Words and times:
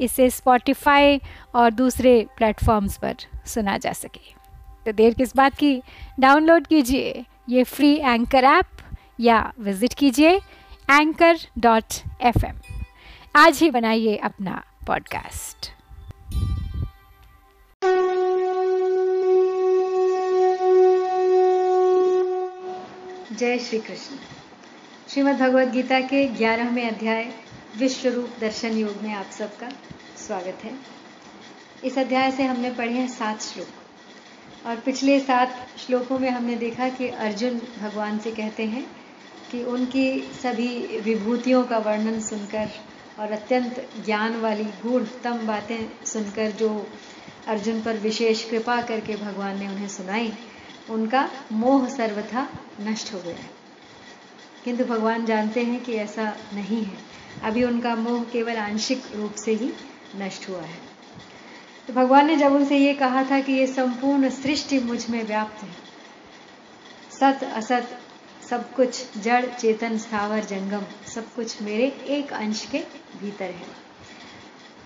इसे 0.00 0.30
स्पॉटिफाई 0.30 1.20
और 1.54 1.70
दूसरे 1.70 2.26
प्लेटफॉर्म्स 2.36 2.98
पर 2.98 3.16
सुना 3.46 3.78
जा 3.78 3.92
सके। 3.92 4.34
तो 4.86 4.92
देर 4.92 5.14
किस 5.14 5.36
बात 5.36 5.54
की? 5.54 5.82
डाउनलोड 6.20 6.66
कीजिए 6.66 7.24
ये 7.48 7.64
फ्री 7.64 7.94
एंकर 7.96 8.44
ऐप 8.44 8.66
या 9.20 9.52
विज़िट 9.60 9.94
कीजिए 9.94 10.36
एंकर 10.90 11.38
डॉट 11.58 11.84
एफ़ 12.20 12.46
आज 13.36 13.58
ही 13.58 13.70
बनाइए 13.70 14.16
अपना 14.16 14.62
पॉडकास्ट 14.86 15.70
जय 23.32 23.58
श्री 23.58 23.78
कृष्ण। 23.78 24.16
श्रीमद् 25.08 25.38
भगवद 25.38 25.70
गीता 25.72 26.00
के 26.00 26.26
ग्यारहवें 26.28 26.90
अध्याय 26.90 27.49
विश्व 27.78 28.08
रूप 28.08 28.30
दर्शन 28.40 28.76
योग 28.78 29.02
में 29.02 29.14
आप 29.14 29.30
सबका 29.30 29.68
स्वागत 30.26 30.58
है। 30.64 30.74
इस 31.84 31.98
अध्याय 31.98 32.30
से 32.32 32.42
हमने 32.42 32.70
पढ़े 32.70 32.92
हैं 32.92 33.08
सात 33.08 33.42
श्लोक। 33.42 34.66
और 34.66 34.76
पिछले 34.76 35.20
सात 35.20 35.68
श्लोकों 35.78 36.18
में 36.18 36.30
हमने 36.30 36.56
देखा 36.56 36.88
कि 36.88 37.08
अर्जुन 37.08 37.60
भगवान 37.80 38.18
से 38.18 38.30
कहते 38.30 38.64
हैं 38.64 38.86
कि 39.52 39.62
उनकी 39.64 40.20
सभी 40.20 41.00
विभूतियों 41.00 41.64
का 41.64 41.78
वर्णन 41.78 42.20
सुनकर 42.20 42.68
और 43.18 43.32
अत्यंत 43.32 43.88
ज्ञान 44.04 44.40
वाली, 44.40 44.64
गूढ़तम 44.64 45.46
बातें 45.46 46.06
सुनकर 46.06 46.50
जो 46.50 46.86
अर्जुन 47.46 47.82
पर 47.82 47.96
विशेष 47.96 48.50
कृपा 48.50 48.82
करके 48.82 49.16
भगवान 49.16 49.58
ने 49.58 49.68
उन्हें 49.68 49.88
सुनाई, 49.88 50.32
उनका 50.90 51.30
मोह 51.52 51.88
सर्वथा 51.88 52.48
नष्ट 52.80 53.14
हो 53.14 53.20
गया 53.20 53.46
किंतु 54.64 54.84
भगवान 54.84 55.24
जानते 55.24 55.64
हैं 55.64 55.80
कि 55.84 55.92
ऐसा 55.92 56.36
नहीं 56.54 56.84
है। 56.84 57.09
अभी 57.42 57.64
उनका 57.64 57.94
मोह 57.96 58.22
केवल 58.32 58.56
आंशिक 58.58 59.02
रूप 59.16 59.34
से 59.34 59.54
ही 59.54 59.72
नष्ट 60.16 60.48
हुआ 60.48 60.62
है। 60.62 60.78
तो 61.88 61.92
भगवान 61.92 62.26
ने 62.26 62.36
जब 62.36 62.54
उनसे 62.54 62.76
ये 62.76 62.94
कहा 62.94 63.22
था 63.24 63.40
कि 63.40 63.52
ये 63.52 63.66
संपूर्ण 63.66 64.30
सृष्टि 64.32 64.78
मुझमें 64.80 65.22
व्याप्त 65.26 65.62
है, 65.62 65.70
सत, 67.10 67.44
असत, 67.54 67.98
सब 68.50 68.72
कुछ, 68.74 69.02
जड़, 69.18 69.44
चेतन, 69.46 69.96
स्थावर, 69.98 70.44
जंगम, 70.44 70.84
सब 71.06 71.32
कुछ 71.34 71.60
मेरे 71.62 71.86
एक 72.08 72.32
अंश 72.32 72.64
के 72.64 72.78
भीतर 73.20 73.44
है। 73.44 73.66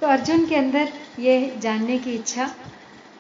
तो 0.01 0.07
अर्जुन 0.07 0.47
के 0.47 0.57
अंदर 0.57 0.93
ये 1.19 1.57
जानने 1.59 1.99
की 1.99 2.15
इच्छा 2.15 2.51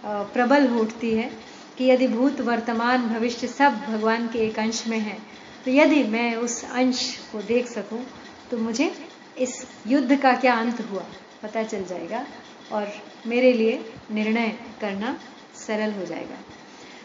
प्रबल 0.05 0.67
उठती 0.71 1.15
है 1.15 1.31
कि 1.79 1.85
यदि 1.85 2.09
भूत, 2.09 2.41
वर्तमान, 2.41 3.09
भविष्य 3.09 3.47
सब 3.47 3.81
भगवान 3.81 4.27
के 4.29 4.39
एक 4.39 4.59
अंश 4.59 4.87
में 4.87 4.99
है 4.99 5.17
तो 5.65 5.71
यदि 5.71 6.03
मैं 6.05 6.35
उस 6.37 6.65
अंश 6.65 7.01
को 7.33 7.43
देख 7.43 7.67
सकूँ 7.69 8.05
तो 8.51 8.59
मुझे 8.59 8.93
इस 9.39 9.67
युद्ध 9.87 10.21
का 10.21 10.33
क्या 10.33 10.55
अंत 10.55 10.81
हुआ, 10.81 11.05
पता 11.43 11.63
चल 11.63 11.85
जाएगा। 11.85 12.27
और 12.73 12.89
मेरे 13.27 13.53
लिए 13.53 13.93
निर्णय 14.11 14.59
करना 14.81 15.21
सरल 15.55 15.93
हो 15.93 16.05
जाएगा। 16.05 16.37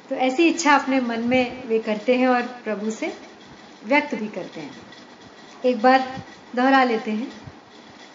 तो 0.10 0.16
ऐसी 0.16 0.48
इच्छा 0.48 0.76
अपने 0.76 1.02
मन 1.02 1.20
में 1.20 1.68
वे 1.68 1.80
करते 1.80 2.16
हैं 2.16 2.28
और 2.28 2.42
प्रभु 2.42 2.92
से 2.92 3.14
व्यक्त 3.86 4.16
भी 4.16 4.28
करते 4.28 4.60
हैं। 4.60 4.72
एक 5.66 5.82
बार 5.82 6.24
दोहरा 6.56 6.84
लेते 6.84 7.12
हैं 7.12 7.32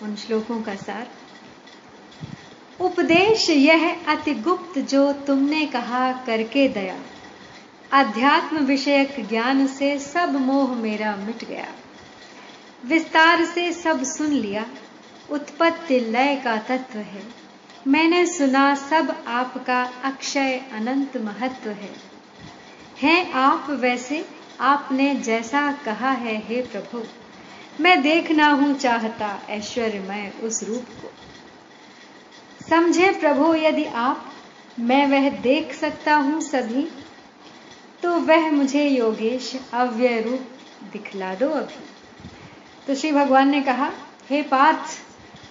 उन 0.03 0.17
श्लोकों 0.17 0.63
का 0.63 0.75
सार। 0.75 1.11
उपदेश 2.81 3.51
यह 3.51 4.05
अति 4.09 4.35
गुप्त 4.35 4.79
जो 4.79 5.13
तुमने 5.13 5.67
कहा 5.67 6.13
करके 6.13 6.69
दया। 6.69 6.99
अध्यात्म 7.93 8.57
विषयक 8.59 9.29
ज्ञान 9.29 9.67
से 9.67 9.99
सब 9.99 10.41
मोह 10.41 10.75
मेरा 10.75 11.17
मिट 11.17 11.45
गया। 11.45 11.69
विस्तार 12.85 13.45
से 13.45 13.73
सब 13.73 14.03
सुन 14.03 14.27
लिया। 14.27 14.67
उत्पत्ति 15.31 16.01
लय 16.01 16.37
का 16.45 16.57
तत्व 16.57 16.99
है। 16.99 17.23
मैंने 17.87 18.27
सुना 18.27 18.75
सब 18.75 19.25
आपका 19.27 19.93
अक्षय 20.05 20.63
अनंत 20.73 21.17
महत्व 21.17 21.71
है। 21.71 21.97
हैं 23.03 23.33
आप 23.33 23.67
वैसे? 23.71 24.29
आपने 24.61 25.15
जैसा 25.15 25.73
कहा 25.73 26.11
है, 26.11 26.43
हे 26.47 26.63
प्रभु। 26.63 27.03
मैं 27.81 28.03
देखना 28.03 28.47
हूँ 28.47 28.75
चाहता 28.75 29.41
ऐश्वर्यमय 29.49 30.33
उस 30.43 30.63
रूप 30.63 30.85
को। 30.85 31.13
समझे 32.71 33.13
प्रभु, 33.13 33.55
यदि 33.55 33.85
आप, 33.85 34.33
मैं 34.81 35.07
वह 35.07 35.31
देख 35.31 35.75
सकता 35.75 36.15
हूँ 36.15 36.41
सभी। 36.41 36.89
तो 38.03 38.21
वह 38.21 38.51
मुझे 38.51 38.89
योगेश 38.89 39.57
अव्यय 39.73 40.21
रूप 40.21 40.41
दिखला 40.93 41.35
दो 41.35 41.49
अभी। 41.49 41.94
तो 42.87 42.95
श्री 42.95 43.13
भगवान 43.13 43.49
ने 43.49 43.61
कहा, 43.61 43.93
हे 44.31 44.43
पार्थ, 44.43 44.99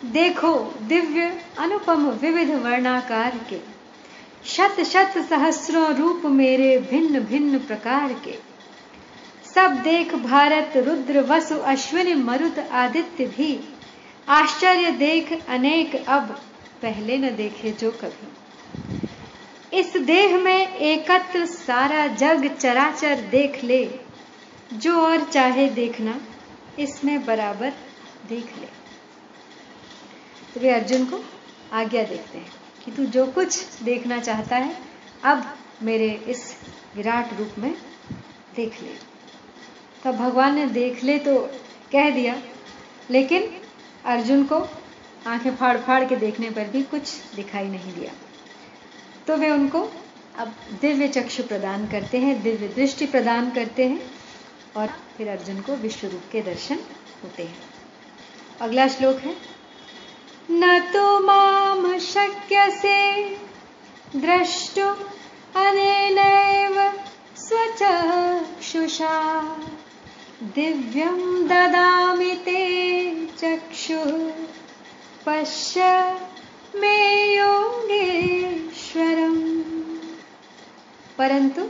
देखो 0.06 0.74
दिव्य 0.82 1.42
अनुपम 1.60 2.10
विविध 2.10 2.50
वर्णाकार 2.50 3.40
के, 3.50 3.60
शत 4.46 4.84
शत 4.84 5.14
सहस्रों 5.30 5.96
रूप 5.96 6.26
मेरे 6.26 6.78
भिन्न 6.78 7.20
भिन्न 7.20 7.60
प्रकार 7.60 8.14
के। 8.14 8.38
सब 9.56 9.72
देख 9.72 10.16
भारत, 10.16 10.74
रुद्र, 10.78 11.20
वसु, 11.20 11.58
अश्विनी, 11.58 12.14
मरुत, 12.14 12.60
आदित्य 12.60 13.26
भी, 13.26 13.60
आश्चर्य 14.30 14.92
देख 14.92 15.46
अनेक 15.50 16.06
अब, 16.08 16.42
पहले 16.82 17.18
न 17.18 17.36
देखे 17.36 17.72
जो 17.72 17.92
कभी। 17.92 18.28
इस 19.80 19.98
देह 19.98 20.38
में 20.38 20.76
एकत्र 20.76 21.46
सारा 21.46 22.08
जग 22.08 22.56
चराचर 22.56 23.16
देख 23.16 23.64
ले, 23.64 24.00
जो 24.74 25.02
और 25.02 25.24
चाहे 25.24 25.70
देखना। 25.70 26.20
इसमें 26.80 27.26
बराबर 27.26 27.74
देख 28.30 28.58
ले। 28.60 28.68
तो 30.54 30.60
वे 30.60 30.70
अर्जुन 30.70 31.06
को 31.06 31.24
आज्ञा 31.72 32.04
देखते 32.04 32.38
हैं 32.38 32.52
कि 32.86 32.92
तू 32.92 33.06
जो 33.06 33.26
कुछ 33.26 33.82
देखना 33.84 34.20
चाहता 34.20 34.56
है, 34.56 34.78
अब 35.24 35.58
मेरे 35.84 36.10
इस 36.10 36.56
विराट 36.96 37.34
रूप 37.34 37.56
में 37.58 37.76
देख 38.56 38.82
ले। 38.84 38.90
तब 40.04 40.16
भगवान 40.16 40.56
ने 40.56 40.66
देख 40.66 41.04
ले 41.04 41.20
तो 41.20 41.38
कह 41.92 42.10
दिया, 42.10 42.42
लेकिन 43.10 43.62
अर्जुन 44.06 44.44
को 44.44 44.68
आँखें 45.28 45.56
फाड़ 45.56 45.78
फाड़ 45.78 46.04
के 46.06 46.16
देखने 46.16 46.50
पर 46.50 46.68
भी 46.68 46.84
कुछ 46.84 47.36
दिखाई 47.36 47.68
नहीं 47.68 47.94
दिया। 47.94 48.14
तो 49.28 49.38
वे 49.38 49.50
उनको 49.50 49.92
अब 50.38 50.56
दिव्य 50.82 51.08
चक्षु 51.08 51.44
प्रदान 51.44 51.88
करते 51.88 52.18
हैं, 52.18 52.42
दिव्य 52.44 52.68
दृष्टि 52.68 53.06
प्रदान 53.06 53.52
करते 53.52 53.88
हैं। 53.88 54.23
और 54.78 54.88
फिर 54.88 55.30
अर्जुन 55.30 55.62
को 55.62 55.76
विश्व 55.76 56.08
रूप 56.08 56.22
के 56.32 56.42
दर्शन 56.42 56.80
होते 57.24 57.44
हैं। 57.44 57.58
अगला 58.62 58.88
श्लोक 58.88 59.18
है, 59.18 59.38
न 60.52 60.80
तो 60.80 61.20
माम 61.20 61.98
शक्य 61.98 62.72
से 62.72 63.28
द्रष्टु 64.16 64.96
अनेनैव 65.60 67.04
स्वचक्षुषा। 67.38 69.44
दिव्यं 70.44 71.48
ददामि 71.48 72.42
ते 72.46 73.26
चक्षु। 73.26 74.32
पश्य 75.26 75.82
मे 76.76 77.38
योगेश्वरम। 77.38 79.64
परंतु 81.18 81.68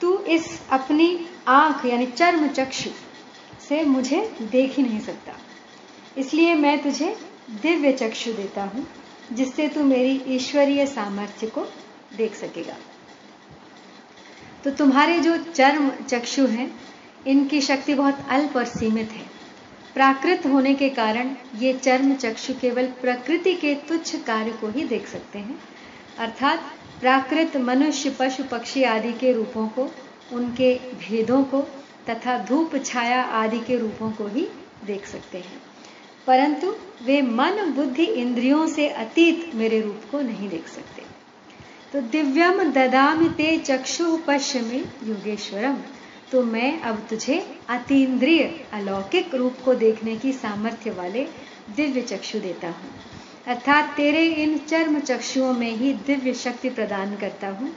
तू 0.00 0.18
इस 0.18 0.60
अपनी 0.70 1.26
आँख, 1.48 1.84
यानी 1.86 2.06
चर्म 2.06 2.48
चक्षु 2.48 2.90
से 3.68 3.82
मुझे 3.84 4.20
देख 4.42 4.76
ही 4.76 4.82
नहीं 4.82 5.00
सकता। 5.00 5.32
इसलिए 6.18 6.54
मैं 6.54 6.82
तुझे 6.82 7.16
दिव्य 7.62 7.92
चक्षु 7.92 8.32
देता 8.32 8.64
हूँ, 8.64 8.86
जिससे 9.32 9.68
तू 9.68 9.82
मेरी 9.82 10.22
ईश्वरीय 10.26 10.86
सामर्थ्य 10.86 11.46
को 11.46 11.66
देख 12.16 12.34
सकेगा। 12.34 12.76
तो 14.64 14.70
तुम्हारे 14.70 15.18
जो 15.18 15.36
चर्म 15.36 15.90
चक्षु 16.08 16.46
हैं, 16.46 16.70
इनकी 17.26 17.60
शक्ति 17.60 17.94
बहुत 17.94 18.26
अल्प 18.28 18.56
और 18.56 18.64
सीमित 18.64 19.10
है। 19.10 19.26
प्राकृत 19.94 20.46
होने 20.46 20.74
के 20.74 20.88
कारण 20.90 21.34
ये 21.58 21.72
चर्म 21.74 22.14
चक्षु 22.14 22.54
केवल 22.54 22.86
प्रकृति 23.00 23.54
के 23.54 23.74
तुच्छ 23.74 24.16
कार्य 24.16 24.50
को 24.50 24.68
ही 24.68 24.84
देख 24.84 25.06
सकते 25.08 25.38
हैं, 25.38 25.58
अर्थात 26.18 26.72
प्राकृत 27.00 27.56
मनुष्य, 27.56 28.16
पशु, 28.18 28.44
पक्षी 28.44 28.82
आदि 28.82 29.12
के 29.12 29.32
रूपों 29.32 29.66
को 29.68 29.90
उनके 30.34 30.74
भेदों 30.74 31.42
को 31.42 31.60
तथा 32.10 32.38
धूप, 32.38 32.76
छाया 32.84 33.22
आदि 33.22 33.58
के 33.58 33.76
रूपों 33.76 34.10
को 34.10 34.26
ही 34.26 34.48
देख 34.84 35.06
सकते 35.06 35.38
हैं। 35.38 35.62
परंतु 36.26 36.76
वे 37.04 37.22
मन, 37.22 37.72
बुद्धि 37.76 38.04
इंद्रियों 38.04 38.66
से 38.66 38.88
अतीत 38.88 39.54
मेरे 39.54 39.80
रूप 39.80 40.02
को 40.12 40.20
नहीं 40.20 40.48
देख 40.48 40.68
सकते। 40.68 41.02
तो 41.92 42.00
दिव्यम 42.00 42.62
ददाम 42.62 43.28
ते 43.28 43.58
चक्षु 43.58 44.16
पश्य 44.26 44.60
में 44.60 44.80
योगेश्वरम। 44.80 45.76
तो 46.32 46.42
मैं 46.42 46.80
अब 46.80 47.06
तुझे 47.10 47.56
अतीन्द्रिय, 47.68 48.66
अलौकिक 48.72 49.34
रूप 49.34 49.56
को 49.64 49.74
देखने 49.74 50.16
की 50.16 50.32
सामर्थ्य 50.32 50.90
वाले 50.90 51.24
दिव्य 51.76 52.02
चक्षु 52.02 52.38
देता 52.38 52.68
हूँ। 52.68 52.90
अर्थात 53.46 53.94
तेरे 53.96 54.26
इन 54.26 54.58
चर्म 54.58 55.00
चक्षुओं 55.00 55.52
में 55.52 55.70
ही 55.70 55.92
दिव्य 55.92 56.34
शक्ति 56.34 56.70
प्रदान 56.70 57.16
करता 57.16 57.48
हूँ। 57.48 57.76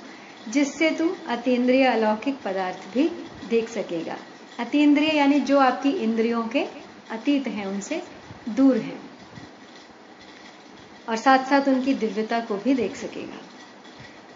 जिससे 0.52 0.90
तू 0.92 1.16
अतीन्द्रिय 1.28 1.86
अलौकिक 1.86 2.36
पदार्थ 2.46 2.94
भी 2.94 3.10
देख 3.50 3.70
सकेगा। 3.70 4.18
अतीन्द्रिय 4.60 5.18
यानी 5.18 5.40
जो 5.40 5.60
आपकी 5.60 5.90
इंद्रियों 5.90 6.48
के 6.48 6.64
अतीत 7.12 7.48
हैं, 7.48 7.66
उनसे 7.66 8.02
दूर 8.50 8.78
हैं 8.78 9.00
और 11.10 11.16
साथ 11.16 11.46
साथ 11.46 11.68
उनकी 11.68 11.94
दिव्यता 11.94 12.40
को 12.40 12.58
भी 12.58 12.74
देख 12.74 12.96
सकेगा। 12.96 13.38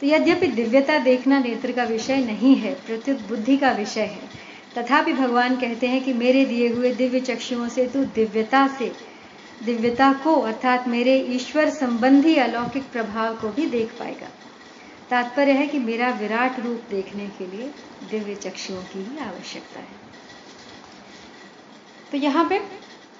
तो 0.01 0.07
यद्यपि 0.07 0.47
दिव्यता 0.47 0.97
देखना 0.97 1.39
नेत्र 1.39 1.71
का 1.71 1.83
विषय 1.83 2.17
नहीं 2.17 2.55
है, 2.55 2.73
प्रत्युत 2.73 3.27
बुद्धि 3.27 3.57
का 3.57 3.71
विषय 3.71 4.01
है, 4.01 4.29
तथापि 4.77 5.13
भगवान 5.13 5.55
कहते 5.55 5.87
हैं 5.87 6.03
कि 6.03 6.13
मेरे 6.13 6.45
दिए 6.45 6.67
हुए 6.69 6.93
दिव्य 6.93 7.19
चक्षुओं 7.19 7.67
से 7.69 7.87
तू 7.87 8.03
दिव्यता 8.03 8.67
से, 8.67 8.91
दिव्यता 9.65 10.13
को 10.13 10.35
अर्थात 10.41 10.87
मेरे 10.87 11.17
ईश्वर 11.19 11.69
संबंधी 11.69 12.35
अलौकिक 12.35 12.83
प्रभाव 12.83 13.35
को 13.35 13.49
भी 13.49 13.65
देख 13.65 13.91
पाएगा। 13.99 14.27
तात्पर्य 15.11 15.51
है 15.51 15.65
कि 15.67 15.79
मेरा 15.79 16.09
विराट 16.11 16.59
रूप 16.59 16.83
देखने 16.89 17.27
के 17.37 17.45
लिए 17.47 17.71
दिव्य 18.11 18.35
चक्षुओं 18.35 18.81
की 18.83 18.99
ही 18.99 19.17
आवश्यकता 19.19 19.79
है। 19.79 19.99
तो 22.11 22.17
यहाँ 22.17 22.47
पे 22.49 22.59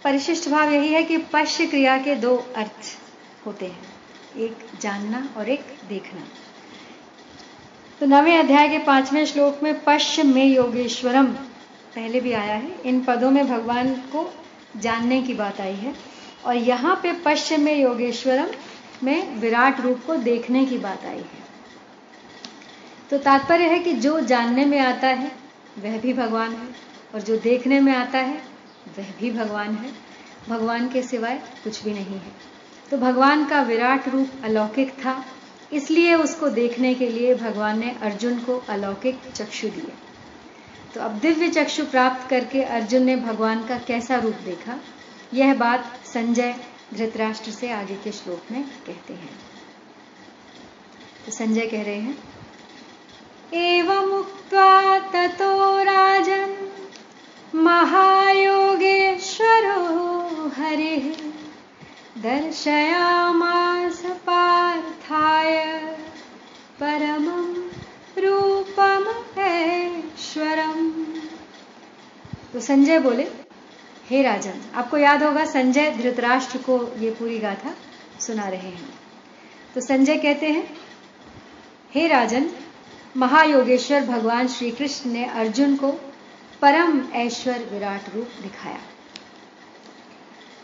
परिशिष्ट 0.03 0.49
भाव 0.49 0.71
यही 0.71 0.93
है 0.93 1.03
कि 1.03 1.17
पश्य 1.33 1.65
क्रिया 1.67 1.97
के 1.97 2.15
दो 2.17 2.35
अर्थ 2.57 2.97
होते 3.45 3.65
हैं, 3.65 3.83
एक 4.37 4.57
जानना 4.81 5.27
और 5.37 5.49
एक 5.49 5.65
देखना। 5.89 6.21
तो 7.99 8.05
नवे 8.07 8.35
अध्याय 8.35 8.69
के 8.69 8.77
पाँचवें 8.85 9.25
श्लोक 9.25 9.59
में 9.63 9.83
पश्य 9.83 10.23
में 10.23 10.45
योगेश्वरम 10.45 11.27
पहले 11.95 12.19
भी 12.21 12.31
आया 12.33 12.55
है। 12.55 12.71
इन 12.85 13.03
पदों 13.03 13.31
में 13.31 13.45
भगवान 13.47 13.93
को 14.13 14.29
जानने 14.77 15.21
की 15.21 15.33
बात 15.33 15.61
आई 15.61 15.75
है 15.75 15.93
और 16.45 16.55
यहाँ 16.55 16.95
पे 17.03 17.13
पश्य 17.25 17.57
में 17.57 17.75
योगेश्वरम 17.75 18.47
में 19.03 19.35
विराट 19.35 19.81
रूप 19.81 20.05
को 20.07 20.15
देखने 20.23 20.65
की 20.65 20.77
बात 20.79 21.05
आई 21.05 21.17
है। 21.17 21.40
तो 23.11 23.17
तात्पर्य 23.17 23.63
है 23.63 23.79
कि 23.79 23.93
जो 23.93 24.19
जानने 24.19 24.65
में 24.65 24.79
आता 24.79 25.07
है, 25.07 25.31
वह 25.79 25.97
भी 25.97 26.13
भगवान 26.13 26.51
है, 26.51 26.67
और 27.15 27.21
जो 27.21 27.37
देखने 27.37 27.79
में 27.79 27.93
आता 27.93 28.17
है, 28.17 28.41
वह 28.97 29.05
भी 29.19 29.31
भगवान 29.31 29.75
है। 29.75 29.91
भगवान 30.49 30.89
के 30.89 31.03
सिवाय 31.03 31.43
कुछ 31.63 31.83
भी 31.83 31.93
नहीं 31.93 32.19
है। 32.19 32.31
तो 32.91 32.97
भगवान 32.97 33.45
का 33.45 33.61
विराट 33.61 34.09
रूप 34.09 34.29
अलौकिक 34.43 34.91
था, 34.91 35.25
इसलिए 35.73 36.15
उसको 36.15 36.49
देखने 36.49 36.93
के 36.95 37.09
लिए 37.09 37.35
भगवान 37.35 37.79
ने 37.79 37.95
अर्जुन 38.01 38.39
को 38.39 38.63
अलौकिक 38.69 39.19
चक्षु 39.35 39.67
दिए। 39.67 39.93
तो 40.93 41.01
अब 41.01 41.11
दिव्य 41.11 41.49
चक्षु 41.49 41.85
प्राप्त 41.85 42.29
करके 42.29 42.63
अर्जुन 42.63 43.03
ने 43.03 43.15
भगवान 43.15 43.67
का 43.67 43.77
कैसा 43.77 44.15
रूप 44.15 44.35
देखा? 44.45 44.79
यह 45.33 45.53
बात 45.53 45.99
संजय 46.05 46.55
धृतराष्ट्र 46.93 47.51
से 47.51 47.71
आगे 47.71 47.95
के 47.95 48.11
श्लोक 48.11 48.51
में 48.51 48.63
कहते 48.63 49.13
हैं। 49.13 49.29
तो 51.25 51.31
संजय 51.31 51.65
कह 51.65 51.83
रहे 51.83 51.99
हैं 51.99 52.30
एवं 53.53 54.11
उक्त्वा 54.11 54.97
ततो 55.13 55.83
राजन 55.83 56.51
महायोगेश्वरो 57.55 58.51
हरे 60.57 60.97
दर्शयामास 62.17 64.01
पार्थाय 64.27 65.57
परमं 66.79 67.49
रूपम 68.21 69.03
ऐश्वरम 69.41 70.79
तो 72.53 72.59
संजय 72.59 72.99
बोले, 72.99 73.27
हे 74.09 74.21
राजन, 74.23 74.61
आपको 74.75 74.97
याद 74.97 75.23
होगा 75.23 75.45
संजय 75.45 75.89
धृतराष्ट्र 75.91 76.57
को 76.57 76.79
ये 76.99 77.11
पूरी 77.11 77.37
गाथा 77.39 77.75
सुना 78.19 78.47
रहे 78.47 78.69
हैं। 78.69 78.89
तो 79.75 79.81
संजय 79.81 80.17
कहते 80.17 80.45
हैं, 80.47 80.65
हे 81.93 82.07
राजन 82.07 82.49
महायोगेश्वर 83.17 84.01
भगवान 84.01 84.47
श्री 84.47 84.71
कृष्ण 84.71 85.09
ने 85.09 85.25
अर्जुन 85.25 85.75
को 85.75 85.91
परम 86.61 87.01
ऐश्वर 87.13 87.59
विराट 87.73 88.15
रूप 88.15 88.27
दिखाया। 88.41 88.79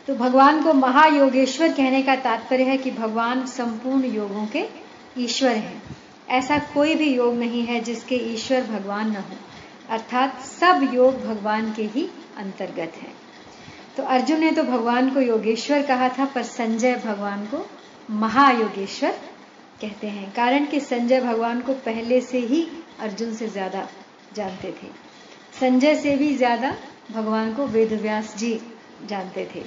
तो 0.07 0.15
भगवान 0.15 0.63
को 0.63 0.73
महायोगेश्वर 0.73 1.71
कहने 1.71 2.01
का 2.01 2.15
तात्पर्य 2.15 2.63
है 2.63 2.77
कि 2.77 2.91
भगवान 2.91 3.45
संपूर्ण 3.45 4.05
योगों 4.05 4.47
के 4.47 4.65
ईश्वर 5.17 5.51
हैं। 5.51 5.81
ऐसा 6.29 6.59
कोई 6.59 6.95
भी 6.95 7.15
योग 7.15 7.33
नहीं 7.33 7.65
है 7.65 7.79
जिसके 7.79 8.15
ईश्वर 8.15 8.61
भगवान 8.61 9.11
न 9.11 9.15
हो। 9.15 9.38
अर्थात 9.89 10.41
सब 10.41 10.89
योग 10.94 11.25
भगवान 11.25 11.73
के 11.73 11.83
ही 11.83 12.09
अंतर्गत 12.38 12.94
है। 12.95 13.27
तो 13.97 14.03
अर्जुन 14.03 14.39
ने 14.39 14.51
तो 14.51 14.63
भगवान 14.63 15.09
को 15.09 15.19
योगेश्वर 15.19 15.81
कहा 15.81 16.09
था, 16.09 16.25
पर 16.25 16.44
संजय 16.44 17.01
भगवान 17.05 17.45
को 17.45 17.69
महायोगेश्वर 18.11 19.19
कहते 19.81 20.07
हैं, 20.07 20.31
कारण 20.31 20.65
कि 20.65 20.79
संजय 20.79 21.21
भगवान 21.21 21.62
को 21.62 21.74
पहले 21.74 22.21
से 22.21 22.39
ही 22.39 22.68
अर्जुन 23.00 23.33
से 23.33 23.47
ज़्यादा 23.47 23.88
जानते 24.35 24.71
थे। 24.71 24.88
संजय 25.59 25.95
से 25.95 26.15
भी 26.15 26.35
ज़्यादा 26.35 26.75
भगवान 27.12 27.53
को 27.53 27.65
वेदव्यास 27.65 28.35
जी 28.38 28.59
जानते 29.06 29.47
थे। 29.56 29.63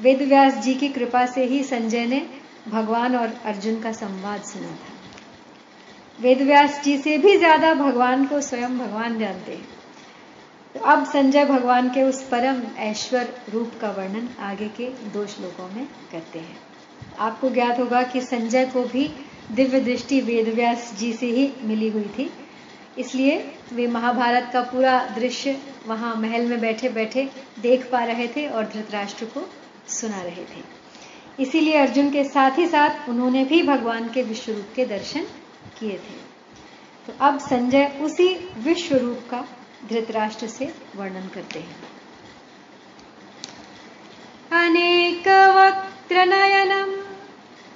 वेद 0.00 0.22
व्यास 0.22 0.54
जी 0.54 0.74
की 0.74 0.88
कृपा 0.88 1.24
से 1.26 1.44
ही 1.44 1.62
संजय 1.64 2.06
ने 2.06 2.22
भगवान 2.68 3.16
और 3.16 3.34
अर्जुन 3.44 3.80
का 3.80 3.92
संवाद 3.92 4.42
सुना 4.42 4.68
था। 4.68 4.98
वेद 6.18 6.42
व्यास 6.42 6.80
जी 6.84 6.96
से 6.98 7.18
भी 7.18 7.36
ज़्यादा 7.36 7.74
भगवान 7.74 8.26
को 8.26 8.40
स्वयं 8.40 8.78
भगवान 8.78 9.18
जानते 9.18 9.52
हैं। 9.52 9.66
तो 10.74 10.80
अब 10.80 11.04
संजय 11.04 11.44
भगवान 11.44 11.88
के 11.88 12.02
उस 12.02 12.22
परम 12.28 12.62
ऐश्वर 12.78 13.28
रूप 13.52 13.72
का 13.80 13.90
वर्णन 13.90 14.28
आगे 14.40 14.68
के 14.68 14.88
दो 15.12 15.26
श्लोकों 15.26 15.68
में 15.68 15.86
करते 16.12 16.38
हैं। 16.38 16.58
आपको 17.18 17.50
ज्ञात 17.50 17.78
होगा 17.80 18.02
कि 18.02 18.20
संजय 18.20 18.64
को 18.64 18.82
भी 18.82 19.10
दिव्य 19.50 19.80
दृष्टि 19.80 20.20
वेदव्यास 20.20 20.94
जी 20.98 21.12
से 21.12 21.26
ही 21.26 21.52
मिली 21.62 21.88
हुई 21.88 22.10
थी। 22.18 22.30
इसलिए 22.98 23.54
वे 23.72 23.86
महाभारत 23.86 24.50
का 24.52 24.60
पूरा 24.62 25.04
दृश्य 25.18 25.58
वहाँ 25.86 26.14
महल 26.16 26.46
में 26.46 26.60
बैठे 26.60 26.88
बैठे 26.88 27.28
देख 27.60 27.90
पा 27.90 28.04
रहे 28.04 28.28
थे 28.28 28.46
और 28.48 28.64
धृतराष्ट्र 28.64 29.24
को 29.24 29.48
सुना 29.88 30.22
रहे 30.22 30.44
थे। 30.44 30.62
इसीलिए 31.40 31.76
अर्जुन 31.76 32.10
के 32.10 32.24
साथ 32.24 32.58
ही 32.58 32.66
साथ 32.66 33.08
उन्होंने 33.08 33.44
भी 33.44 33.62
भगवान 33.62 34.08
के 34.08 34.22
विश्व 34.22 34.52
रूप 34.52 34.66
के 34.76 34.84
दर्शन 34.86 35.26
किए 35.78 35.98
थे। 35.98 36.18
तो 37.06 37.12
अब 37.20 37.38
संजय 37.38 37.98
उसी 38.02 38.34
विश्व 38.58 38.96
रूप 38.96 39.20
का 39.30 39.44
धृतराष्ट्र 39.88 40.46
से 40.46 40.74
वर्णन 40.96 41.28
करते 41.28 41.58
हैं। 41.58 41.76
अनेक 44.66 45.28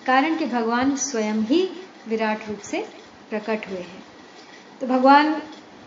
कारण 0.07 0.37
कि 0.37 0.47
भगवान 0.47 0.97
स्वयं 0.97 1.35
ही 1.35 1.71
विराट 2.09 2.49
रूप 2.49 2.59
से 2.59 2.89
प्रकट 3.31 3.71
हुए 3.71 3.79
हैं। 3.79 4.03
तो 4.81 4.87
भगवान 4.87 5.35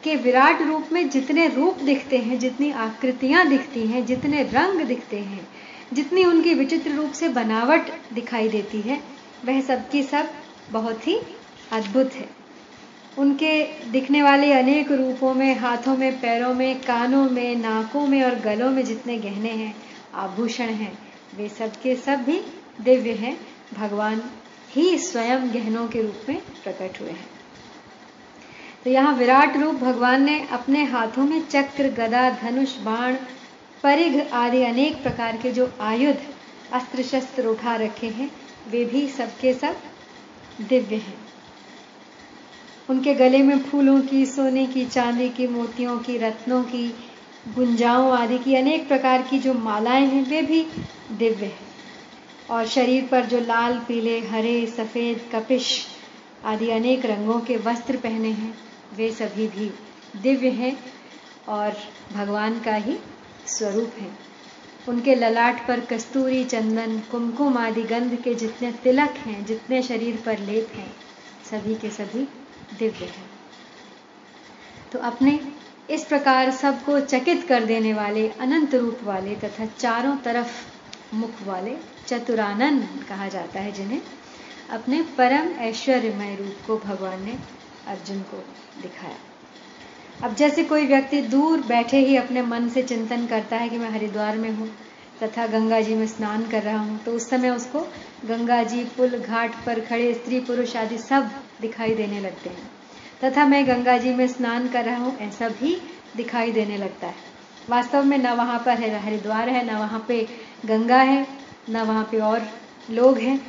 के 0.04 0.16
विराट 0.16 0.62
रूप 0.62 0.90
में 0.92 1.10
जितने 1.10 1.48
रूप 1.48 1.78
दिखते 1.78 2.18
हैं, 2.18 2.40
जितनी 2.40 2.72
आकृतियाँ 2.72 3.48
दिखती 3.48 3.88
हैं, 3.88 4.06
जितने 4.06 4.44
रंग 4.44 4.82
दिखते 4.82 5.20
हैं 5.20 5.48
जितनी 5.94 6.24
उनकी 6.24 6.54
विचित्र 6.54 6.92
रूप 6.92 7.12
से 7.12 7.30
बनावट 7.30 7.82
दिखाई 8.14 8.50
देती 8.50 8.82
है, 8.82 9.04
वह 9.46 9.62
सबकी 9.62 10.04
सब 10.04 10.30
बहुत 10.72 11.08
ही 11.08 11.20
अद्भुत 11.72 12.14
है। 12.14 12.30
उनके 13.18 13.64
दिखने 13.64 14.22
वाले 14.24 14.54
अनेक 14.54 14.92
रूपों 14.92 15.34
में, 15.34 15.56
हाथों 15.56 15.98
में, 15.98 16.22
पैरों 16.22 16.54
में, 16.54 16.82
कानों 16.82 17.30
में, 17.30 17.56
नाकों 17.56 18.08
में 18.08 18.24
और 18.24 18.36
गलों 18.36 18.72
में 18.72 18.86
जितने 18.86 19.18
गहने 19.18 19.50
हैं, 19.50 19.76
आभूषण 20.16 20.66
हैं, 20.66 20.98
वे 21.38 21.50
सबके 21.50 21.96
सब 21.96 22.16
भी 22.16 22.42
दिव्य 22.82 23.12
हैं। 23.12 23.48
भगवान 23.74 24.22
ही 24.70 24.98
स्वयं 24.98 25.54
गहनों 25.54 25.88
के 25.88 26.02
रूप 26.02 26.30
में 26.30 26.42
प्रकट 26.64 27.02
हुए 27.02 27.10
हैं। 27.10 27.30
तो 28.84 28.90
यहाँ 28.90 29.16
विराट 29.16 29.58
रूप 29.58 29.76
भगवान 29.76 30.24
ने 30.24 30.48
अपने 30.52 30.84
हाथों 30.84 31.24
में 31.24 31.48
चक्र, 31.48 31.88
गदा, 31.88 32.30
धनुष, 32.30 32.78
बाण 32.78 33.16
परिघ 33.84 34.28
आदि 34.34 34.64
अनेक 34.64 35.04
प्रकार 35.04 35.38
के 35.38 35.52
जो 35.52 35.74
आयुध 35.82 36.18
अस्त्र 36.74 37.04
शस्त्र 37.04 37.46
उठा 37.48 37.76
रखे 37.76 38.08
हैं, 38.08 38.32
वे 38.70 38.86
भी 38.86 39.08
सबके 39.08 39.54
सब 39.54 39.76
दिव्य 40.62 40.96
हैं। 40.96 41.18
उनके 42.90 43.14
गले 43.14 43.44
में 43.44 43.60
फूलों 43.60 44.02
की, 44.02 44.26
सोने 44.26 44.66
की, 44.66 44.86
चांदी 44.86 45.30
की, 45.30 45.48
मोतियों 45.48 46.00
की, 46.00 46.18
रत्नों 46.18 46.64
की, 46.64 46.96
गुंजाओं 47.56 48.18
आदि 48.18 48.38
की 48.38 48.56
अनेक 48.56 48.88
प्रकार 48.88 49.22
की 49.22 49.40
जो 49.40 49.54
मालाएँ 49.54 50.06
हैं, 50.06 50.26
वे 50.26 50.42
भी 50.42 50.68
दिव्य 51.12 51.46
हैं। 51.46 51.72
और 52.50 52.68
शरीर 52.68 53.08
पर 53.12 53.26
जो 53.26 53.40
लाल, 53.40 53.80
पीले, 53.88 54.20
हरे, 54.20 54.68
सफ़ेद, 54.68 55.30
कपिश 55.36 55.88
आदि 56.46 56.70
अनेक 56.70 57.06
रंगों 57.06 57.40
के 57.40 57.58
वस्त्र 57.58 57.98
पहने 57.98 58.30
हैं, 58.30 58.58
वे 58.96 59.12
सभी 59.12 59.48
भी 59.48 59.72
दिव्य 60.22 60.50
हैं 60.50 60.78
और 61.48 61.78
भगवान 62.14 62.60
का 62.60 62.76
ही 62.76 62.98
स्वरूप 63.58 63.92
है। 64.00 64.32
उनके 64.90 65.16
ललाट 65.16 65.68
पर 65.68 65.80
कस्तूरी 65.80 66.46
चंदन, 66.46 67.00
कुमकुम 67.00 67.58
आदि 67.58 67.84
गंध 67.84 68.22
के 68.22 68.36
जितने 68.36 68.72
तिलक 68.72 69.10
हैं, 69.10 69.46
जितने 69.46 69.84
शरीर 69.84 70.24
पर 70.26 70.40
लेप 70.40 70.72
हैं, 70.76 70.96
सभी 71.52 71.76
के 71.76 71.90
सभी 71.90 72.28
दिव्य 72.80 73.06
हैं। 73.06 73.30
तो 74.92 75.00
अपने 75.00 75.40
इस 75.90 76.04
प्रकार 76.04 76.52
सबको 76.52 77.00
चकित 77.00 77.48
कर 77.48 77.66
देने 77.66 77.94
वाले, 77.94 78.30
अनंत 78.30 78.76
रूप 78.76 79.00
वाले 79.04 79.36
तथा 79.36 79.66
चारों 79.66 80.18
तरफ़ 80.18 80.66
मुख 81.16 81.32
वाले 81.46 81.78
चतुरानंद 82.08 83.06
कहा 83.10 83.28
जाता 83.28 83.60
है, 83.60 83.72
जिन्हें 83.72 84.02
अपने 84.70 85.02
परम 85.02 85.48
ऐश्वर्यमय 85.48 86.36
रूप 86.36 86.58
को 86.68 86.78
भगवान 86.78 87.24
ने 87.24 87.40
अर्जुन 87.88 88.22
को 88.22 88.38
दिखाया। 88.82 89.18
अब 90.24 90.36
जैसे 90.36 90.64
कोई 90.64 90.86
व्यक्ति 90.86 91.22
दूर 91.22 91.62
बैठे 91.62 92.00
ही 92.00 92.16
अपने 92.16 92.42
मन 92.42 92.68
से 92.70 92.84
चिंतन 92.84 93.26
करता 93.28 93.58
है 93.58 93.70
कि 93.70 93.78
मैं 93.78 93.90
हरिद्वार 93.90 94.38
में 94.38 94.50
हूँ, 94.50 94.68
तथा 95.24 95.46
गंगा 95.48 95.80
जी 95.82 95.96
में 95.96 96.06
स्नान 96.08 96.46
कर 96.48 96.64
रहा 96.64 96.80
हूँ 96.80 97.00
तो 97.04 97.12
उस 97.12 97.30
समय 97.30 97.50
उसको 97.50 97.80
गंगा 98.26 98.62
जी, 98.64 98.84
पुल, 98.98 99.18
घाट 99.18 99.56
पर 99.66 99.80
खड़े 99.80 100.14
स्त्री, 100.14 100.40
पुरुष 100.40 100.76
आदि 100.76 100.98
सब 100.98 101.30
दिखाई 101.62 101.96
देने 101.96 102.20
लगते 102.20 102.50
हैं। 102.50 102.70
तथा 103.24 103.46
मैं 103.46 103.66
गंगा 103.68 103.98
जी 103.98 104.14
में 104.14 104.28
स्नान 104.28 104.68
कर 104.68 104.86
रहा 104.86 104.98
हूँ, 104.98 105.18
ऐसा 105.18 105.50
भी 105.50 105.78
दिखाई 106.16 106.52
देने 106.52 106.78
लगता 106.78 107.08
है। 107.08 107.16
वास्तव 107.70 108.04
में 108.04 108.18
न 108.18 108.28
वहाँ 108.28 108.62
पर 108.66 108.78
है, 108.78 109.00
हरिद्वार 109.00 109.50
है, 109.50 109.66
न 109.66 109.78
वहाँ 109.78 110.06
पे 110.08 110.28
गंगा 110.66 111.02
है, 111.02 111.26
न 111.70 111.82
वहाँ 111.82 112.08
पे 112.12 112.20
और 112.20 112.48
लोग 112.92 113.18
हैं, 113.18 113.40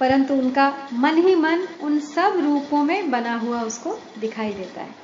परंतु 0.00 0.34
उनका 0.34 0.72
मन 0.92 1.16
ही 1.16 1.34
मन 1.34 1.66
उन 1.82 1.98
सब 2.00 2.40
रूपों 2.44 2.82
में 2.84 3.10
बना 3.10 3.36
हुआ 3.36 3.60
उसको 3.60 3.98
दिखाई 4.18 4.52
देता 4.52 4.80
है। 4.80 5.01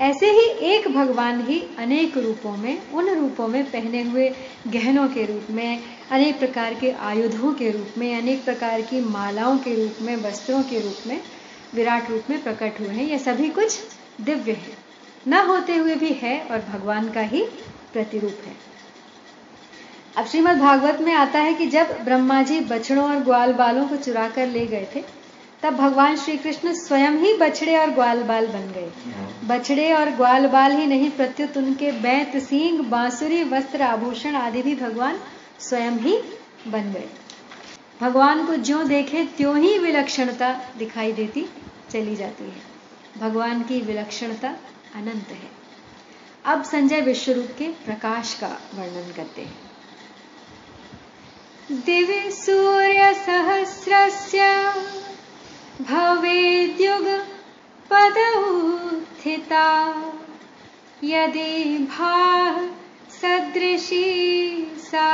ऐसे 0.00 0.30
ही 0.30 0.46
एक 0.46 0.88
भगवान 0.88 1.46
ही 1.46 1.64
अनेक 1.78 2.18
रूपों 2.18 2.56
में, 2.56 2.90
उन 2.90 3.08
रूपों 3.08 3.48
में 3.48 3.64
पहने 3.64 4.02
हुए 4.02 4.34
गहनों 4.66 5.08
के 5.08 5.26
रूप 5.26 5.46
में, 5.50 5.82
अनेक 6.10 6.38
प्रकार 6.38 6.74
के 6.74 6.90
आयुधों 6.90 7.52
के 7.54 7.70
रूप 7.70 7.98
में, 7.98 8.22
अनेक 8.22 8.44
प्रकार 8.44 8.80
की 8.80 9.00
मालाओं 9.00 9.58
के 9.58 9.74
रूप 9.74 9.96
में, 10.02 10.16
वस्त्रों 10.16 10.62
के 10.62 10.80
रूप 10.80 10.96
में, 11.06 11.20
विराट 11.74 12.10
रूप 12.10 12.22
में 12.30 12.42
प्रकट 12.42 12.80
हुए 12.80 12.88
हैं। 12.88 13.04
ये 13.04 13.18
सभी 13.18 13.48
कुछ 13.48 13.78
दिव्य 14.20 14.52
है। 14.52 14.78
न 15.28 15.34
होते 15.34 15.76
हुए 15.76 15.94
भी 15.94 16.12
है 16.12 16.40
और 16.40 16.58
भगवान 16.58 17.10
का 17.10 17.20
ही 17.20 17.42
प्रतिरूप 17.92 18.36
है। 18.46 18.56
अब 20.16 20.26
श्रीमद 20.26 20.56
भागवत 20.56 21.00
में 21.00 21.12
आता 21.12 21.38
है 21.38 21.54
कि 21.54 21.66
जब 21.66 22.04
ब्रह्मा 22.04 22.42
जी 22.42 22.60
बछड़ों 22.60 23.08
और 23.10 23.16
ग्वाल 23.16 23.52
बालों 23.52 23.88
को 23.88 23.96
चुरा 23.96 24.28
कर 24.28 24.46
ले 24.46 24.66
गए 24.66 24.86
थे 24.96 25.19
तब 25.62 25.74
भगवान 25.74 26.16
श्री 26.16 26.36
कृष्ण 26.36 26.72
स्वयं 26.74 27.10
ही 27.10 27.34
बछड़े 27.34 27.76
और 27.76 27.90
ग्वाल 27.90 28.22
बाल 28.22 28.46
बन 28.46 28.72
गए। 28.72 28.92
बछड़े 29.44 29.92
और 29.92 30.10
ग्वाल 30.10 30.46
बाल 30.46 30.72
ही 30.72 30.86
नहीं, 30.86 31.10
प्रत्युत 31.10 31.56
उनके 31.56 31.92
बैत, 31.92 32.36
सींग, 32.36 32.80
बांसुरी, 32.80 33.44
वस्त्र, 33.44 33.82
आभूषण 33.82 34.34
आदि 34.34 34.62
भी 34.62 34.74
भगवान 34.74 35.20
स्वयं 35.60 35.92
ही 35.92 36.18
बन 36.66 36.92
गए। 36.92 37.08
भगवान 38.00 38.46
को 38.46 38.56
ज्यो 38.56 38.82
देखे, 38.82 39.24
त्यों 39.24 39.58
ही 39.58 39.78
विलक्षणता 39.78 40.60
दिखाई 40.78 41.12
देती 41.12 41.46
चली 41.90 42.16
जाती 42.16 42.44
है। 42.44 42.62
भगवान 43.18 43.62
की 43.62 43.80
विलक्षणता 43.80 44.48
अनंत 44.94 45.28
है। 45.28 45.50
अब 46.44 46.62
संजय 46.62 47.00
विश्वरूप 47.00 47.48
के 47.58 47.68
प्रकाश 47.68 48.34
का 48.34 48.60
वर्णन 48.74 49.12
करते 49.16 49.42
हैं। 49.42 49.58
दिव्य 51.72 52.30
सूर्य 52.30 53.14
सहस्रस्य 53.14 54.40
भवेद्युग 55.80 57.06
पदउत्थिता 57.90 59.68
यदि 61.04 61.78
भाः 61.90 62.58
सदृशी 63.12 64.08
सा 64.80 65.10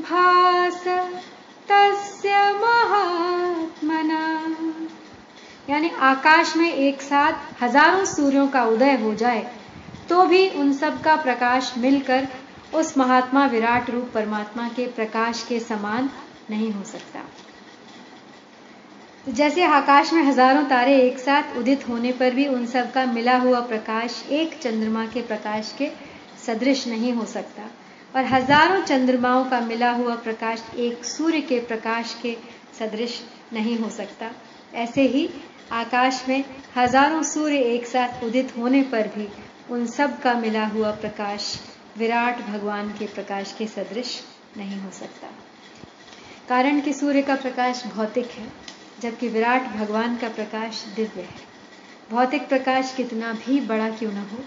भास 0.00 0.84
तस्य 1.68 2.30
महात्मना। 2.54 4.22
यानी 5.70 5.90
आकाश 6.02 6.56
में 6.56 6.72
एक 6.72 7.02
साथ 7.02 7.62
हज़ारों 7.62 8.04
सूर्यों 8.04 8.46
का 8.48 8.64
उदय 8.66 8.94
हो 9.02 9.14
जाए 9.14 9.42
तो 10.08 10.24
भी 10.24 10.48
उन 10.60 10.72
सब 10.72 11.00
का 11.02 11.16
प्रकाश 11.16 11.72
मिलकर 11.78 12.28
उस 12.74 12.96
महात्मा 12.98 13.46
विराट 13.46 13.90
रूप 13.90 14.10
परमात्मा 14.14 14.68
के 14.68 14.86
प्रकाश 14.92 15.44
के 15.48 15.60
समान 15.60 16.10
नहीं 16.50 16.72
हो 16.72 16.84
सकता। 16.84 17.20
जैसे 19.26 19.62
आकाश 19.64 20.12
में 20.12 20.22
हज़ारों 20.22 20.62
तारे 20.64 20.96
एक 21.00 21.18
साथ 21.18 21.56
उदित 21.58 21.88
होने 21.88 22.12
पर 22.12 22.34
भी 22.34 22.46
उन 22.46 22.64
सब 22.66 22.90
का 22.92 23.04
मिला 23.06 23.36
हुआ 23.36 23.60
प्रकाश 23.60 24.22
एक 24.30 24.54
चंद्रमा 24.62 25.04
के 25.06 25.22
प्रकाश 25.22 25.72
के 25.78 25.90
सदृश 26.46 26.86
नहीं 26.88 27.12
हो 27.12 27.24
सकता। 27.24 27.68
और 28.14 28.24
हज़ारों 28.24 28.80
चंद्रमाओं 28.82 29.44
का 29.44 29.60
मिला 29.60 29.90
हुआ 29.90 30.14
प्रकाश 30.14 30.64
एक 30.76 31.04
सूर्य 31.04 31.40
के 31.40 31.58
प्रकाश 31.60 32.14
के 32.22 32.36
सदृश 32.78 33.20
नहीं 33.52 33.78
हो 33.78 33.90
सकता। 33.90 34.30
ऐसे 34.74 35.02
ही 35.02 35.28
आकाश 35.72 36.24
में 36.28 36.44
हज़ारों 36.76 37.22
सूर्य 37.22 37.58
एक 37.66 37.86
साथ 37.86 38.24
उदित 38.24 38.52
होने 38.58 38.82
पर 38.82 39.08
भी 39.08 39.28
उन 39.70 39.86
सब 39.86 40.20
का 40.20 40.34
मिला 40.34 40.66
हुआ 40.66 40.90
प्रकाश 40.96 41.54
विराट 41.98 42.40
भगवान 42.48 42.88
के 42.88 43.06
प्रकाश 43.06 43.54
के 43.58 43.66
सदृश 43.68 44.20
नहीं 44.56 44.80
हो 44.80 44.90
सकता। 44.90 45.28
कारण 46.48 46.80
कि 46.80 46.92
सूर्य 46.92 47.22
का 47.22 47.36
प्रकाश 47.36 47.86
भौतिक 47.86 48.30
है। 48.30 48.46
जबकि 49.02 49.28
विराट 49.28 49.66
भगवान 49.68 50.16
का 50.16 50.28
प्रकाश 50.28 50.84
दिव्य 50.96 51.20
है। 51.20 51.50
भौतिक 52.10 52.48
प्रकाश 52.48 52.94
कितना 52.96 53.32
भी 53.32 53.60
बड़ा 53.60 53.88
क्यों 53.90 54.12
ना 54.12 54.22
हो, 54.22 54.38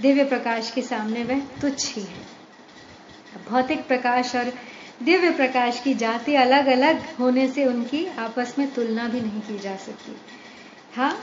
दिव्य 0.00 0.24
प्रकाश 0.24 0.70
के 0.70 0.82
सामने 0.82 1.24
वह 1.24 1.40
तुच्छ 1.60 1.94
ही 1.94 2.02
है। 2.02 2.24
भौतिक 3.50 3.86
प्रकाश 3.88 4.34
और 4.36 4.52
दिव्य 5.02 5.30
प्रकाश 5.30 5.80
की 5.80 5.94
जाति 5.94 6.34
अलग 6.34 6.66
अलग 6.66 7.02
होने 7.18 7.46
से 7.48 7.64
उनकी 7.64 8.04
आपस 8.18 8.54
में 8.58 8.70
तुलना 8.74 9.08
भी 9.08 9.20
नहीं 9.20 9.40
की 9.40 9.58
जा 9.58 9.76
सकती। 9.76 10.16
हाँ 10.96 11.16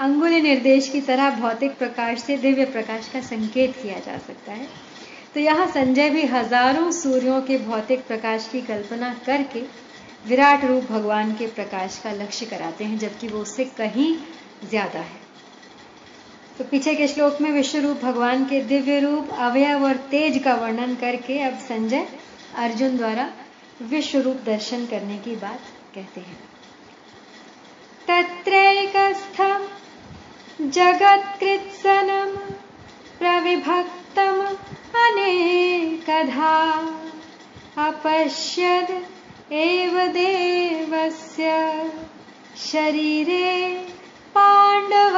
अंगुल 0.00 0.30
निर्देश 0.30 0.88
की 0.88 1.00
तरह 1.00 1.30
भौतिक 1.30 1.78
प्रकाश 1.78 2.22
से 2.22 2.36
दिव्य 2.36 2.64
प्रकाश 2.64 3.08
का 3.08 3.20
संकेत 3.20 3.76
किया 3.82 3.98
जा 3.98 4.18
सकता 4.18 4.52
है। 4.52 4.66
तो 5.34 5.40
यहाँ 5.40 5.66
संजय 5.66 6.10
भी 6.10 6.22
हज़ारों 6.26 6.90
सूर्यों 6.90 7.40
के 7.42 7.58
भौतिक 7.58 8.06
प्रकाश 8.06 8.48
की 8.52 8.60
कल्पना 8.60 9.12
करके 9.26 9.60
विराट 10.26 10.64
रूप 10.64 10.84
भगवान 10.84 11.32
के 11.34 11.46
प्रकाश 11.46 11.98
का 12.04 12.12
लक्ष्य 12.12 12.46
कराते 12.46 12.84
हैं, 12.84 12.98
जबकि 12.98 13.28
वो 13.28 13.38
उससे 13.38 13.64
कहीं 13.64 14.14
ज़्यादा 14.68 14.98
है। 14.98 15.20
तो 16.58 16.64
पीछे 16.64 16.94
के 16.94 17.08
श्लोक 17.08 17.40
में 17.40 17.50
विश्व 17.52 17.78
रूप 17.78 17.96
भगवान 17.96 18.44
के 18.44 18.60
दिव्य 18.60 18.98
रूप, 19.00 19.30
अवयव 19.30 19.84
और 19.84 19.96
तेज 20.10 20.42
का 20.42 20.54
वर्णन 20.54 20.94
करके 20.94 21.38
अब 21.40 21.58
संजय 21.58 22.06
अर्जुन 22.56 22.96
द्वारा 22.96 23.28
विश्व 23.82 24.18
रूप 24.18 24.42
दर्शन 24.46 24.86
करने 24.86 25.18
की 25.18 25.36
बात 25.36 25.60
कहते 25.94 26.20
हैं। 26.20 26.38
तत्रैकस्थम, 28.06 29.66
जगत्कृत्सनम, 30.68 32.36
प्रविभक्तम 33.18 34.40
अनेकधा, 34.98 36.54
अपश्यद 37.78 38.90
एव 39.52 40.06
देवस्य 40.06 41.48
शरीरे 42.56 43.68
पांडवस्तदा 44.34 45.10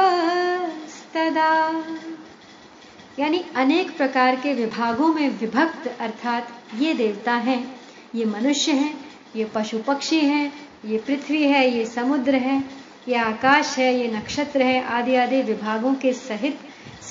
यानी 3.19 3.39
अनेक 3.55 3.97
प्रकार 3.97 4.35
के 4.35 4.53
विभागों 4.53 5.07
में 5.07 5.29
विभक्त 5.29 5.87
अर्थात 5.99 6.47
ये 6.79 6.93
देवता 6.93 7.33
हैं, 7.33 7.75
ये 8.15 8.25
मनुष्य 8.25 8.71
हैं, 8.71 8.93
ये 9.35 9.45
पशु 9.45 9.79
पक्षी 9.79 10.19
हैं, 10.19 10.53
ये 10.85 10.97
पृथ्वी 10.97 11.43
है, 11.43 11.77
ये 11.77 11.85
समुद्र 11.85 12.35
है, 12.35 12.63
ये 13.07 13.15
आकाश 13.15 13.77
है, 13.77 13.99
ये 13.99 14.07
नक्षत्र 14.07 14.61
है, 14.61 14.83
आदि 14.83 15.15
आदि 15.15 15.41
विभागों 15.41 15.93
के 15.95 16.13
सहित 16.13 16.59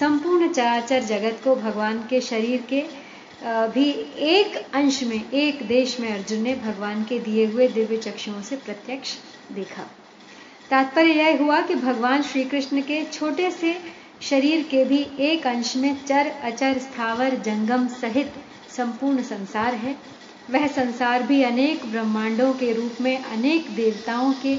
संपूर्ण 0.00 0.52
चराचर 0.52 1.02
जगत 1.02 1.40
को 1.44 1.56
भगवान 1.56 1.98
के 2.10 2.20
शरीर 2.20 2.62
के 2.68 3.03
भी 3.46 3.90
एक 4.18 4.64
अंश 4.74 5.02
में, 5.02 5.30
एक 5.30 5.66
देश 5.66 6.00
में 6.00 6.12
अर्जुन 6.12 6.38
ने 6.38 6.54
भगवान 6.54 7.04
के 7.04 7.18
दिए 7.18 7.46
हुए 7.46 7.68
दिव्य 7.68 7.96
चक्षुओं 7.96 8.42
से 8.42 8.56
प्रत्यक्ष 8.56 9.16
देखा। 9.52 9.82
तात्पर्य 10.70 11.12
यह 11.12 11.38
हुआ 11.38 11.60
कि 11.60 11.74
भगवान 11.74 12.22
श्री 12.22 12.44
कृष्ण 12.44 12.80
के 12.80 13.04
छोटे 13.04 13.50
से 13.50 13.78
शरीर 14.22 14.62
के 14.62 14.84
भी 14.84 15.06
एक 15.20 15.46
अंश 15.46 15.76
में 15.76 16.04
चर, 16.04 16.26
अचर, 16.26 16.78
स्थावर, 16.78 17.34
जंगम 17.34 17.88
सहित 17.88 18.32
संपूर्ण 18.76 19.22
संसार 19.22 19.74
है। 19.74 19.96
वह 20.50 20.66
संसार 20.66 21.22
भी 21.22 21.42
अनेक 21.42 21.86
ब्रह्मांडों 21.86 22.52
के 22.52 22.72
रूप 22.72 22.96
में, 23.00 23.24
अनेक 23.24 23.70
देवताओं 23.70 24.32
के, 24.32 24.58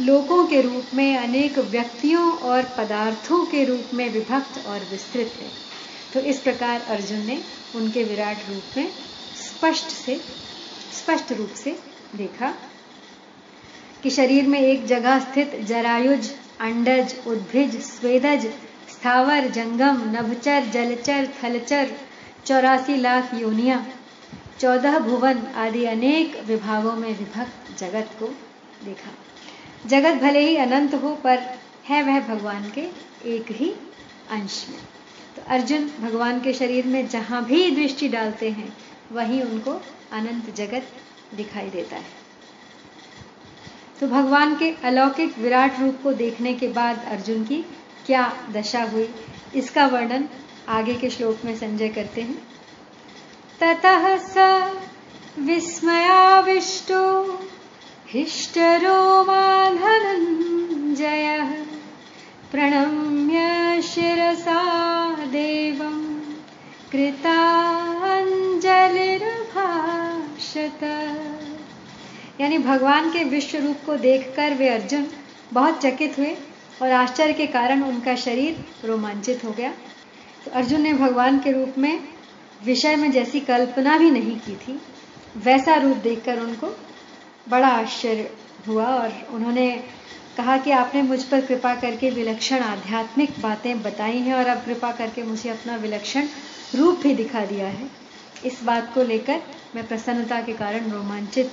लोकों 0.00 0.46
के 0.46 0.60
रूप 0.60 0.94
में, 0.94 1.16
अनेक 1.18 1.58
व्यक्तियों 1.58 2.32
और 2.32 2.62
पदार्थों 2.62 3.46
के 3.46 3.64
रूप 3.64 3.94
में 3.94 4.12
विभक्त 4.12 4.66
और 4.66 4.78
विस्तृत 4.90 5.32
है। 5.42 5.65
तो 6.12 6.20
इस 6.20 6.38
प्रकार 6.40 6.80
अर्जुन 6.80 7.26
ने 7.26 7.42
उनके 7.74 8.04
विराट 8.04 8.38
रूप 8.48 8.76
में 8.76 8.92
स्पष्ट 9.34 9.86
से, 9.86 10.20
स्पष्ट 10.92 11.32
रूप 11.32 11.50
से 11.50 11.78
देखा 12.14 12.54
कि 14.02 14.10
शरीर 14.10 14.46
में 14.46 14.60
एक 14.60 14.86
जगह 14.86 15.18
स्थित 15.18 15.60
जरायुज, 15.60 16.30
अंडज, 16.60 17.14
उद्भिज, 17.26 17.80
स्वेदज, 17.82 18.46
स्थावर, 18.90 19.48
जंगम, 19.48 20.02
नभचर, 20.16 20.66
जलचर, 20.66 21.28
थलचर, 21.44 21.90
चौरासी 22.46 22.96
लाख 22.96 23.34
योनिया, 23.34 23.86
चौदह 24.60 24.98
भुवन 24.98 25.38
आदि 25.38 25.84
अनेक 25.84 26.42
विभागों 26.46 26.92
में 26.92 27.18
विभक्त 27.18 27.78
जगत 27.78 28.10
को 28.18 28.26
देखा। 28.84 29.10
जगत 29.88 30.14
भले 30.14 30.40
ही 30.40 30.56
अनंत 30.56 30.94
हो, 30.94 31.14
पर 31.14 31.38
है 31.84 32.02
वह 32.02 32.20
भगवान 32.20 32.70
के 32.70 32.88
एक 33.24 33.50
ही 33.50 33.70
अंश 34.30 34.66
में। 34.70 34.95
अर्जुन 35.48 35.90
भगवान 36.00 36.40
के 36.40 36.52
शरीर 36.52 36.86
में 36.86 37.08
जहाँ 37.08 37.44
भी 37.44 37.70
दृष्टि 37.70 38.08
डालते 38.08 38.50
हैं, 38.50 38.76
वहीं 39.12 39.42
उनको 39.42 39.72
अनंत 40.12 40.54
जगत 40.54 40.86
दिखाई 41.34 41.70
देता 41.70 41.96
है। 41.96 42.26
तो 44.00 44.06
भगवान 44.06 44.56
के 44.56 44.70
अलौकिक 44.84 45.38
विराट 45.38 45.80
रूप 45.80 45.98
को 46.02 46.12
देखने 46.12 46.54
के 46.54 46.68
बाद 46.68 47.04
अर्जुन 47.04 47.44
की 47.44 47.64
क्या 48.06 48.36
दशा 48.52 48.82
हुई, 48.82 49.08
इसका 49.54 49.86
वर्णन 49.86 50.28
आगे 50.68 50.94
के 50.94 51.10
श्लोक 51.10 51.38
में 51.44 51.56
संजय 51.56 51.88
करते 51.88 52.20
हैं। 52.20 52.48
ततः 53.60 54.16
स 54.16 54.36
विस्मयाविष्टो 55.38 57.24
हिष्टरोमा 58.08 59.70
धनञ्जयः 59.70 61.65
प्रणम्य 62.50 63.82
शिरसा 63.82 64.60
देवम् 65.26 66.04
कृताञ्जलिर्भाषत 66.92 68.02
यानी 72.40 72.58
भगवान 72.58 73.10
के 73.10 73.24
विश्व 73.24 73.58
रूप 73.58 73.76
को 73.86 73.96
देखकर 73.96 74.54
वे 74.54 74.68
अर्जुन 74.68 75.06
बहुत 75.52 75.80
चकित 75.82 76.18
हुए 76.18 76.36
और 76.82 76.90
आश्चर्य 76.92 77.32
के 77.32 77.46
कारण 77.46 77.82
उनका 77.82 78.14
शरीर 78.16 78.64
रोमांचित 78.84 79.44
हो 79.44 79.50
गया। 79.50 79.72
तो 80.44 80.50
अर्जुन 80.50 80.80
ने 80.80 80.92
भगवान 80.92 81.38
के 81.38 81.52
रूप 81.52 81.78
में 81.78 81.98
विषय 82.64 82.96
में 82.96 83.10
जैसी 83.12 83.40
कल्पना 83.40 83.98
भी 83.98 84.10
नहीं 84.10 84.36
की 84.38 84.56
थी, 84.56 84.80
वैसा 85.36 85.74
रूप 85.74 85.96
देखकर 85.96 86.40
उनको 86.40 86.66
बड़ा 87.48 87.68
आश्चर्य 87.68 88.30
हुआ 88.68 88.86
और 88.86 89.12
उन्होंने 89.30 89.68
कहा 90.36 90.56
कि 90.58 90.70
आपने 90.72 91.02
मुझ 91.02 91.22
पर 91.24 91.40
कृपा 91.40 91.74
करके 91.74 92.10
विलक्षण 92.10 92.62
आध्यात्मिक 92.62 93.40
बातें 93.40 93.82
बताई 93.82 94.18
हैं 94.18 94.34
और 94.34 94.46
अब 94.46 94.64
कृपा 94.64 94.90
करके 94.92 95.22
मुझे 95.22 95.48
अपना 95.50 95.76
विलक्षण 95.76 96.26
रूप 96.74 97.00
भी 97.02 97.14
दिखा 97.14 97.44
दिया 97.46 97.66
है। 97.68 97.88
इस 98.44 98.62
बात 98.64 98.92
को 98.94 99.02
लेकर 99.02 99.42
मैं 99.74 99.86
प्रसन्नता 99.88 100.40
के 100.40 100.52
कारण 100.54 100.90
रोमांचित 100.90 101.52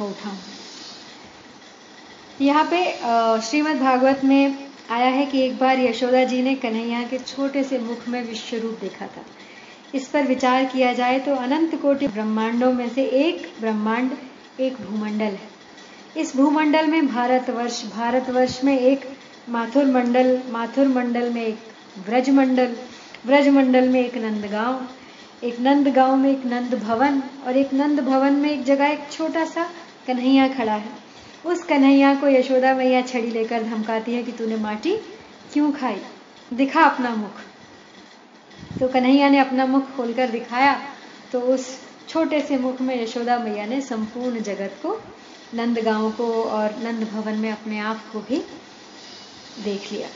हो 0.00 0.06
उठा 0.06 0.28
हूँ। 0.28 0.38
यहाँ 2.40 2.64
पे 2.70 2.82
श्रीमद् 3.42 3.80
भागवत 3.80 4.24
में 4.24 4.68
आया 4.90 5.08
है 5.08 5.24
कि 5.26 5.40
एक 5.42 5.58
बार 5.58 5.80
यशोदा 5.80 6.22
जी 6.24 6.42
ने 6.42 6.54
कन्हैया 6.56 7.02
के 7.02 7.18
छोटे 7.18 7.62
से 7.64 7.78
मुख 7.78 8.08
में 8.08 8.22
विश्व 8.26 8.56
रूप 8.56 8.78
देखा 8.80 9.06
था। 9.06 9.24
इस 9.94 10.08
पर 10.08 10.26
विचार 10.26 10.64
किया 10.64 10.92
जाए 10.92 11.18
तो 11.20 11.34
अनंत 11.36 11.74
कोटि 11.82 12.08
ब्रह्मांडों 12.08 12.72
में 12.72 12.88
से 12.88 13.04
एक 13.04 13.46
ब्रह्मांड, 13.60 14.10
एक 14.60 14.80
भूमंडल 14.80 15.24
है। 15.24 15.57
इस 16.16 16.36
भूमंडल 16.36 16.86
में 16.86 17.06
भारतवर्ष 17.06 17.82
भारतवर्ष 17.84 18.62
में 18.64 18.78
एक 18.78 19.00
माथुर 19.48 19.84
मंडल 19.84 20.40
माथुर 20.50 20.88
मंडल 20.88 21.30
में 21.30 21.42
एक 21.42 21.58
ब्रज 22.06 22.30
मंडल 22.30 22.76
ब्रज 23.26 23.48
मंडल 23.48 23.88
में 23.88 24.00
एक 24.00 24.16
नंदगांव, 24.16 24.86
एक 25.44 25.60
नंद 25.60 25.88
गाँव 25.88 26.16
में 26.16 26.30
एक 26.30 26.44
नंद 26.46 26.74
भवन 26.74 27.22
और 27.46 27.56
एक 27.56 27.72
नंद 27.74 28.00
भवन 28.00 28.32
में 28.32 28.50
एक 28.50 28.64
जगह, 28.64 28.86
एक 28.86 29.10
छोटा 29.12 29.44
सा 29.44 29.68
कन्हैया 30.06 30.48
खड़ा 30.48 30.74
है। 30.74 30.90
उस 31.46 31.62
कन्हैया 31.64 32.14
को 32.14 32.28
यशोदा 32.28 32.74
मैया 32.74 33.02
छड़ी 33.02 33.30
लेकर 33.30 33.62
धमकाती 33.62 34.14
है 34.14 34.22
कि 34.22 34.32
तूने 34.32 34.56
माटी 34.56 34.96
क्यों 35.52 35.70
खाई? 35.72 36.00
दिखा 36.52 36.82
अपना 36.82 37.14
मुख। 37.14 38.78
तो 38.80 38.88
कन्हैया 38.88 39.28
ने 39.28 39.38
अपना 39.38 39.66
मुख 39.66 39.96
खोलकर 39.96 40.30
दिखाया 40.30 40.80
तो 41.32 41.40
उस 41.40 41.68
छोटे 42.08 42.40
से 42.40 42.58
मुख 42.58 42.80
में 42.80 43.02
यशोदा 43.02 43.38
मैया 43.38 43.66
ने 43.66 43.80
संपूर्ण 43.80 44.40
जगत 44.40 44.78
को 44.82 45.00
नंद 45.54 45.78
गाँव 45.78 46.10
को 46.10 46.44
और 46.44 46.76
नंद 46.78 47.08
भवन 47.08 47.32
में 47.32 47.52
अपने 47.52 47.78
आप 47.78 48.10
को 48.12 48.20
भी 48.20 48.38
देख 49.64 49.92
लिया। 49.92 50.08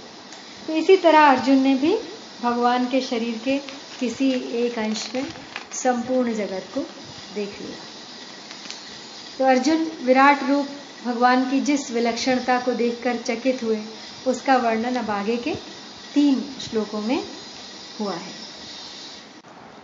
तो 0.66 0.72
इसी 0.72 0.96
तरह 0.96 1.20
अर्जुन 1.20 1.58
ने 1.58 1.74
भी 1.74 1.98
भगवान 2.42 2.86
के 2.86 3.00
शरीर 3.00 3.40
के 3.44 3.58
किसी 4.00 4.30
एक 4.32 4.78
अंश 4.78 5.14
में 5.14 5.26
संपूर्ण 5.72 6.34
जगत 6.34 6.66
को 6.74 6.80
देख 7.34 7.62
लिया। 7.62 7.78
तो 9.38 9.44
अर्जुन 9.44 9.92
विराट 10.02 10.42
रूप 10.42 10.68
भगवान 11.04 11.50
की 11.50 11.60
जिस 11.60 11.90
विलक्षणता 11.90 12.60
को 12.60 12.72
देखकर 12.72 13.16
चकित 13.16 13.62
हुए, 13.62 13.82
उसका 14.26 14.56
वर्णन 14.56 14.96
अब 14.96 15.10
आगे 15.10 15.36
के 15.36 15.54
तीन 16.14 16.54
श्लोकों 16.60 17.00
में 17.00 17.24
हुआ 18.00 18.14
है। 18.14 18.32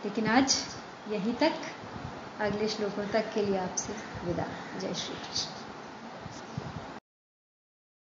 लेकिन 0.05 0.27
आज 0.27 0.57
यहीं 1.11 1.35
तक 1.35 1.53
अगले 2.41 2.69
श्लोकों 2.69 3.07
तक 3.09 3.33
के 3.35 3.43
लिए 3.47 3.59
आपसे 3.59 3.93
विदा। 4.25 4.47
जय 4.79 4.95
श्री 4.95 5.15
कृष्ण। 5.15 5.58